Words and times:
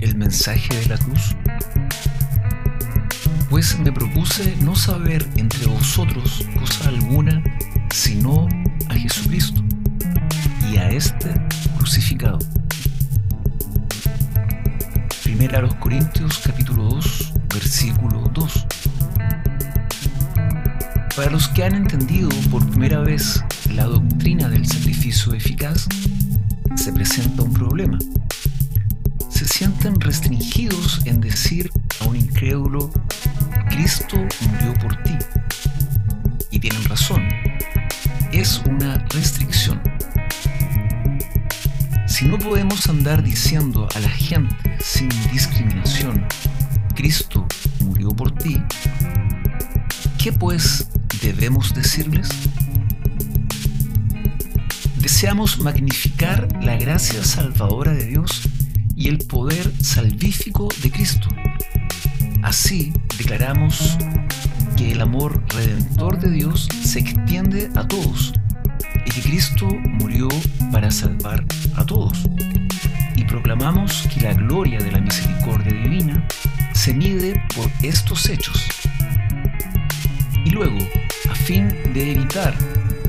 el 0.00 0.14
mensaje 0.14 0.72
de 0.72 0.86
la 0.86 0.98
cruz? 0.98 1.34
Pues 3.50 3.76
me 3.80 3.90
propuse 3.90 4.54
no 4.60 4.76
saber 4.76 5.26
entre 5.34 5.66
vosotros 5.66 6.46
cosa 6.60 6.88
alguna 6.88 7.42
sino 7.92 8.46
a 8.88 8.94
Jesucristo 8.94 9.60
y 10.70 10.76
a 10.76 10.90
este 10.90 11.28
crucificado. 11.76 12.38
Primera 15.24 15.58
a 15.58 15.62
los 15.62 15.74
Corintios 15.74 16.40
capítulo 16.46 16.84
2 16.84 17.32
versículo 17.52 18.30
2. 18.32 18.66
Para 21.16 21.30
los 21.32 21.48
que 21.48 21.64
han 21.64 21.74
entendido 21.74 22.28
por 22.48 22.64
primera 22.70 23.00
vez 23.00 23.42
la 23.74 23.86
doctrina 23.86 24.48
del 24.48 24.66
sacrificio 24.68 25.34
eficaz, 25.34 25.88
se 26.76 26.92
presenta 26.92 27.42
un 27.42 27.52
problema. 27.52 27.98
Se 29.42 29.48
sienten 29.48 30.00
restringidos 30.00 31.00
en 31.04 31.20
decir 31.20 31.68
a 31.98 32.04
un 32.04 32.14
incrédulo, 32.14 32.92
Cristo 33.70 34.16
murió 34.16 34.72
por 34.74 34.94
ti. 35.02 35.18
Y 36.52 36.60
tienen 36.60 36.84
razón, 36.84 37.28
es 38.30 38.62
una 38.66 38.98
restricción. 39.10 39.82
Si 42.06 42.26
no 42.26 42.38
podemos 42.38 42.88
andar 42.88 43.24
diciendo 43.24 43.88
a 43.96 43.98
la 43.98 44.10
gente 44.10 44.76
sin 44.78 45.08
discriminación, 45.32 46.24
Cristo 46.94 47.44
murió 47.80 48.10
por 48.10 48.30
ti, 48.30 48.62
¿qué 50.18 50.32
pues 50.32 50.86
debemos 51.20 51.74
decirles? 51.74 52.28
Deseamos 54.98 55.58
magnificar 55.58 56.46
la 56.62 56.76
gracia 56.76 57.24
salvadora 57.24 57.90
de 57.90 58.06
Dios 58.06 58.51
y 59.02 59.08
el 59.08 59.18
poder 59.18 59.72
salvífico 59.82 60.68
de 60.80 60.88
Cristo. 60.92 61.26
Así 62.40 62.92
declaramos 63.18 63.98
que 64.76 64.92
el 64.92 65.00
amor 65.00 65.42
redentor 65.48 66.20
de 66.20 66.30
Dios 66.30 66.68
se 66.84 67.00
extiende 67.00 67.68
a 67.74 67.88
todos 67.88 68.32
y 69.04 69.10
que 69.10 69.22
Cristo 69.22 69.66
murió 69.66 70.28
para 70.70 70.92
salvar 70.92 71.44
a 71.74 71.84
todos. 71.84 72.28
Y 73.16 73.24
proclamamos 73.24 74.06
que 74.14 74.20
la 74.20 74.34
gloria 74.34 74.78
de 74.78 74.92
la 74.92 75.00
misericordia 75.00 75.72
divina 75.82 76.24
se 76.72 76.94
mide 76.94 77.42
por 77.56 77.68
estos 77.82 78.28
hechos. 78.28 78.68
Y 80.44 80.50
luego, 80.50 80.78
a 81.28 81.34
fin 81.34 81.68
de 81.92 82.12
evitar 82.12 82.54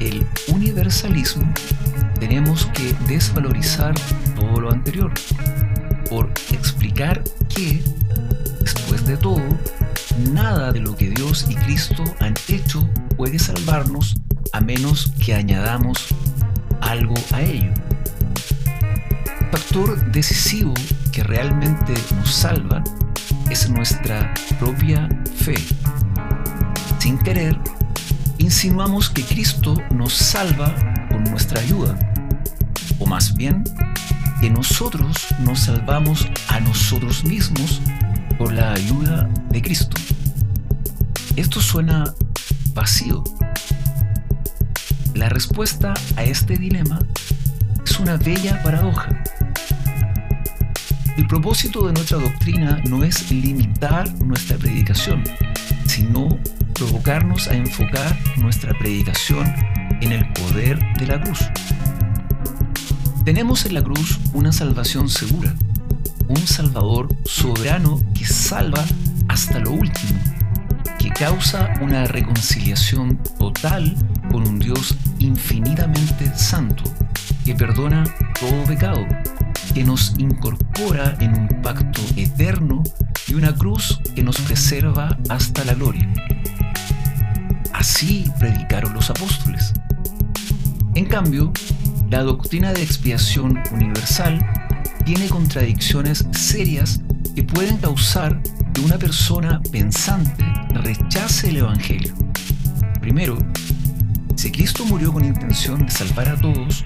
el 0.00 0.26
universalismo, 0.48 1.50
tenemos 2.20 2.66
que 2.74 2.92
desvalorizar 3.06 3.94
todo 4.34 4.60
lo 4.60 4.70
anterior, 4.70 5.12
por 6.10 6.30
explicar 6.50 7.22
que, 7.48 7.82
después 8.60 9.04
de 9.06 9.16
todo, 9.16 9.42
nada 10.32 10.72
de 10.72 10.80
lo 10.80 10.96
que 10.96 11.10
Dios 11.10 11.46
y 11.48 11.54
Cristo 11.54 12.04
han 12.20 12.34
hecho 12.48 12.88
puede 13.16 13.38
salvarnos 13.38 14.16
a 14.52 14.60
menos 14.60 15.12
que 15.24 15.34
añadamos 15.34 16.06
algo 16.80 17.14
a 17.32 17.42
ello. 17.42 17.72
Factor 19.50 20.12
decisivo 20.12 20.74
que 21.12 21.22
realmente 21.22 21.94
nos 22.16 22.32
salva 22.32 22.82
es 23.50 23.68
nuestra 23.70 24.32
propia 24.58 25.08
fe. 25.36 25.54
Sin 26.98 27.18
querer, 27.18 27.58
insinuamos 28.38 29.08
que 29.10 29.22
Cristo 29.22 29.74
nos 29.94 30.12
salva 30.14 30.74
con 31.10 31.24
nuestra 31.24 31.60
ayuda, 31.60 31.98
o 32.98 33.06
más 33.06 33.34
bien, 33.34 33.64
que 34.40 34.50
nosotros 34.50 35.26
nos 35.40 35.60
salvamos 35.60 36.28
a 36.48 36.60
nosotros 36.60 37.24
mismos 37.24 37.80
por 38.38 38.52
la 38.52 38.72
ayuda 38.72 39.28
de 39.50 39.62
Cristo. 39.62 39.96
Esto 41.36 41.60
suena 41.60 42.14
vacío. 42.74 43.24
La 45.14 45.28
respuesta 45.28 45.94
a 46.16 46.22
este 46.22 46.56
dilema 46.56 47.00
es 47.84 47.98
una 47.98 48.16
bella 48.16 48.62
paradoja. 48.62 49.08
El 51.16 51.26
propósito 51.26 51.86
de 51.86 51.92
nuestra 51.92 52.18
doctrina 52.18 52.80
no 52.88 53.02
es 53.02 53.30
limitar 53.32 54.08
nuestra 54.22 54.56
predicación, 54.56 55.24
sino 55.86 56.28
provocarnos 56.74 57.48
a 57.48 57.54
enfocar 57.54 58.16
nuestra 58.36 58.72
predicación 58.78 59.52
en 60.00 60.12
el 60.12 60.32
poder 60.32 60.78
de 60.96 61.06
la 61.06 61.20
cruz. 61.20 61.40
Tenemos 63.28 63.66
en 63.66 63.74
la 63.74 63.82
cruz 63.82 64.18
una 64.32 64.52
salvación 64.52 65.10
segura, 65.10 65.54
un 66.28 66.46
Salvador 66.46 67.08
soberano 67.26 68.00
que 68.14 68.24
salva 68.24 68.82
hasta 69.28 69.58
lo 69.58 69.72
último, 69.72 70.18
que 70.98 71.10
causa 71.10 71.74
una 71.82 72.06
reconciliación 72.06 73.22
total 73.38 73.94
con 74.32 74.48
un 74.48 74.58
Dios 74.58 74.96
infinitamente 75.18 76.34
santo, 76.38 76.84
que 77.44 77.54
perdona 77.54 78.04
todo 78.40 78.64
pecado, 78.64 79.06
que 79.74 79.84
nos 79.84 80.14
incorpora 80.16 81.14
en 81.20 81.38
un 81.38 81.48
pacto 81.60 82.00
eterno 82.16 82.82
y 83.26 83.34
una 83.34 83.54
cruz 83.54 84.00
que 84.14 84.22
nos 84.22 84.40
preserva 84.40 85.18
hasta 85.28 85.66
la 85.66 85.74
gloria. 85.74 86.08
Así 87.74 88.24
predicaron 88.38 88.94
los 88.94 89.10
apóstoles. 89.10 89.74
En 90.94 91.04
cambio, 91.04 91.52
la 92.10 92.22
doctrina 92.22 92.72
de 92.72 92.82
expiación 92.82 93.62
universal 93.70 94.44
tiene 95.04 95.28
contradicciones 95.28 96.26
serias 96.32 97.00
que 97.34 97.42
pueden 97.42 97.76
causar 97.76 98.40
que 98.72 98.80
una 98.80 98.98
persona 98.98 99.60
pensante 99.70 100.44
rechace 100.70 101.50
el 101.50 101.58
Evangelio. 101.58 102.14
Primero, 103.00 103.38
si 104.36 104.50
Cristo 104.50 104.84
murió 104.86 105.12
con 105.12 105.24
intención 105.24 105.84
de 105.84 105.90
salvar 105.90 106.28
a 106.30 106.40
todos, 106.40 106.82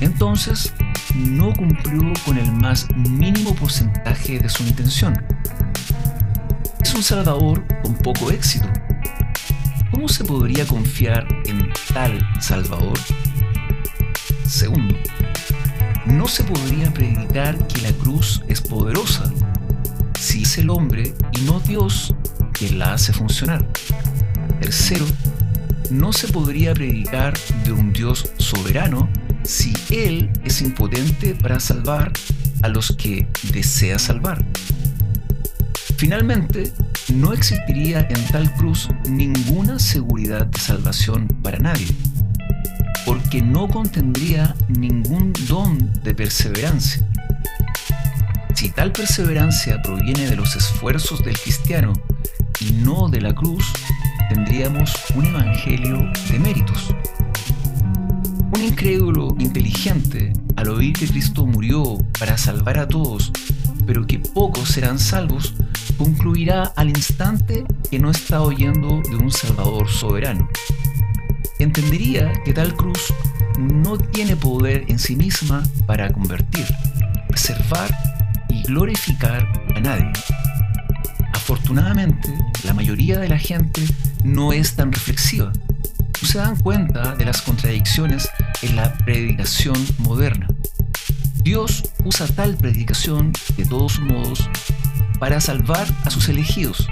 entonces 0.00 0.74
no 1.14 1.52
cumplió 1.54 2.12
con 2.24 2.36
el 2.36 2.52
más 2.52 2.86
mínimo 2.94 3.54
porcentaje 3.54 4.38
de 4.38 4.48
su 4.48 4.64
intención. 4.64 5.14
Es 6.80 6.94
un 6.94 7.02
Salvador 7.02 7.64
con 7.82 7.94
poco 7.94 8.30
éxito. 8.30 8.68
¿Cómo 9.90 10.08
se 10.08 10.24
podría 10.24 10.66
confiar 10.66 11.26
en 11.46 11.70
tal 11.94 12.20
Salvador? 12.40 12.98
Segundo, 14.48 14.96
no 16.06 16.26
se 16.26 16.42
podría 16.42 16.90
predicar 16.90 17.66
que 17.68 17.82
la 17.82 17.92
cruz 17.92 18.42
es 18.48 18.62
poderosa 18.62 19.30
si 20.18 20.42
es 20.42 20.56
el 20.56 20.70
hombre 20.70 21.12
y 21.38 21.42
no 21.42 21.60
Dios 21.60 22.14
quien 22.52 22.78
la 22.78 22.94
hace 22.94 23.12
funcionar. 23.12 23.68
Tercero, 24.58 25.04
no 25.90 26.14
se 26.14 26.28
podría 26.28 26.72
predicar 26.72 27.34
de 27.64 27.72
un 27.72 27.92
Dios 27.92 28.32
soberano 28.38 29.10
si 29.44 29.74
Él 29.90 30.30
es 30.44 30.62
impotente 30.62 31.34
para 31.34 31.60
salvar 31.60 32.10
a 32.62 32.68
los 32.68 32.96
que 32.96 33.28
desea 33.52 33.98
salvar. 33.98 34.42
Finalmente, 35.98 36.72
no 37.12 37.34
existiría 37.34 38.06
en 38.08 38.24
tal 38.28 38.50
cruz 38.54 38.88
ninguna 39.10 39.78
seguridad 39.78 40.46
de 40.46 40.58
salvación 40.58 41.28
para 41.42 41.58
nadie, 41.58 41.88
porque 43.08 43.40
no 43.40 43.68
contendría 43.68 44.54
ningún 44.68 45.32
don 45.48 45.90
de 46.02 46.14
perseverancia. 46.14 47.08
Si 48.54 48.68
tal 48.68 48.92
perseverancia 48.92 49.80
proviene 49.80 50.28
de 50.28 50.36
los 50.36 50.54
esfuerzos 50.54 51.24
del 51.24 51.38
cristiano 51.38 51.94
y 52.60 52.72
no 52.72 53.08
de 53.08 53.22
la 53.22 53.34
cruz, 53.34 53.64
tendríamos 54.28 54.92
un 55.14 55.24
evangelio 55.24 56.06
de 56.30 56.38
méritos. 56.38 56.94
Un 58.52 58.62
incrédulo 58.62 59.34
inteligente, 59.38 60.34
al 60.56 60.68
oír 60.68 60.92
que 60.92 61.08
Cristo 61.08 61.46
murió 61.46 61.96
para 62.18 62.36
salvar 62.36 62.78
a 62.78 62.88
todos, 62.88 63.32
pero 63.86 64.06
que 64.06 64.18
pocos 64.18 64.68
serán 64.68 64.98
salvos, 64.98 65.54
concluirá 65.96 66.64
al 66.76 66.90
instante 66.90 67.64
que 67.90 67.98
no 67.98 68.10
está 68.10 68.42
oyendo 68.42 69.00
de 69.08 69.16
un 69.16 69.30
Salvador 69.30 69.88
soberano. 69.88 70.46
Entendería 71.58 72.32
que 72.44 72.52
tal 72.52 72.74
cruz 72.74 73.12
no 73.58 73.98
tiene 73.98 74.36
poder 74.36 74.84
en 74.88 74.98
sí 74.98 75.16
misma 75.16 75.62
para 75.86 76.08
convertir, 76.12 76.66
preservar 77.28 77.90
y 78.48 78.62
glorificar 78.62 79.46
a 79.74 79.80
nadie. 79.80 80.12
Afortunadamente, 81.34 82.28
la 82.62 82.74
mayoría 82.74 83.18
de 83.18 83.28
la 83.28 83.38
gente 83.38 83.82
no 84.22 84.52
es 84.52 84.76
tan 84.76 84.92
reflexiva. 84.92 85.52
No 86.22 86.28
se 86.28 86.38
dan 86.38 86.56
cuenta 86.56 87.16
de 87.16 87.24
las 87.24 87.42
contradicciones 87.42 88.28
en 88.62 88.76
la 88.76 88.92
predicación 88.98 89.76
moderna. 89.98 90.46
Dios 91.42 91.82
usa 92.04 92.26
tal 92.26 92.56
predicación, 92.56 93.32
de 93.56 93.64
todos 93.64 93.98
modos, 93.98 94.48
para 95.18 95.40
salvar 95.40 95.86
a 96.04 96.10
sus 96.10 96.28
elegidos. 96.28 96.86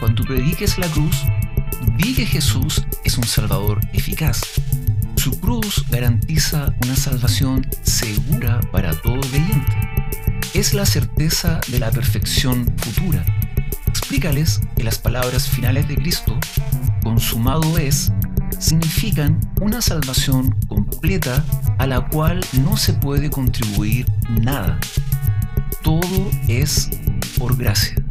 Cuando 0.00 0.24
prediques 0.24 0.78
la 0.78 0.88
cruz, 0.88 1.16
di 1.96 2.14
que 2.14 2.26
Jesús 2.26 2.82
es 3.04 3.18
un 3.18 3.24
Salvador 3.24 3.80
eficaz. 3.92 4.40
Su 5.16 5.38
cruz 5.40 5.84
garantiza 5.90 6.74
una 6.84 6.96
salvación 6.96 7.66
segura 7.82 8.60
para 8.72 8.94
todo 9.00 9.20
creyente. 9.20 9.72
es 10.54 10.72
la 10.72 10.86
certeza 10.86 11.60
de 11.68 11.78
la 11.80 11.90
perfección 11.90 12.72
futura. 12.78 13.24
Explícales 13.86 14.60
que 14.76 14.84
las 14.84 14.98
palabras 14.98 15.48
finales 15.48 15.88
de 15.88 15.96
Cristo, 15.96 16.38
consumado 17.02 17.76
es, 17.76 18.12
significan 18.58 19.38
una 19.60 19.82
salvación 19.82 20.54
completa 20.68 21.44
a 21.78 21.86
la 21.86 22.08
cual 22.08 22.40
no 22.62 22.76
se 22.76 22.94
puede 22.94 23.30
contribuir 23.30 24.06
nada. 24.40 24.78
Todo 25.82 26.30
es 26.48 26.88
por 27.36 27.56
gracia. 27.56 28.05